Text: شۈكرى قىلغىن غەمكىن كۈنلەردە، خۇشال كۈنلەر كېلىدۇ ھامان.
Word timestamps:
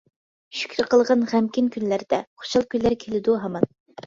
شۈكرى 0.59 0.85
قىلغىن 0.93 1.25
غەمكىن 1.33 1.67
كۈنلەردە، 1.77 2.19
خۇشال 2.41 2.67
كۈنلەر 2.73 2.97
كېلىدۇ 3.05 3.39
ھامان. 3.47 3.71